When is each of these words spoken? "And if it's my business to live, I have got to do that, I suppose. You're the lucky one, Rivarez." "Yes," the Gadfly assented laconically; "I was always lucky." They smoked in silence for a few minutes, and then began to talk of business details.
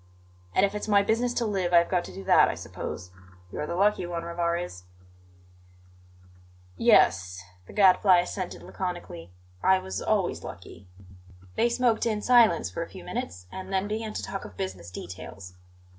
"And 0.55 0.65
if 0.65 0.73
it's 0.73 0.87
my 0.87 1.03
business 1.03 1.31
to 1.35 1.45
live, 1.45 1.73
I 1.73 1.77
have 1.77 1.87
got 1.89 2.03
to 2.05 2.11
do 2.11 2.23
that, 2.23 2.49
I 2.49 2.55
suppose. 2.55 3.11
You're 3.51 3.67
the 3.67 3.75
lucky 3.75 4.07
one, 4.07 4.23
Rivarez." 4.23 4.85
"Yes," 6.75 7.43
the 7.67 7.73
Gadfly 7.73 8.17
assented 8.17 8.63
laconically; 8.63 9.29
"I 9.61 9.77
was 9.77 10.01
always 10.01 10.43
lucky." 10.43 10.87
They 11.53 11.69
smoked 11.69 12.07
in 12.07 12.23
silence 12.23 12.71
for 12.71 12.81
a 12.81 12.89
few 12.89 13.03
minutes, 13.03 13.45
and 13.51 13.71
then 13.71 13.87
began 13.87 14.13
to 14.13 14.23
talk 14.23 14.43
of 14.43 14.57
business 14.57 14.89
details. 14.89 15.53